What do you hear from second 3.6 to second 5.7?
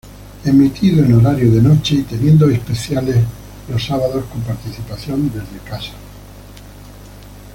los sábados, con participación desde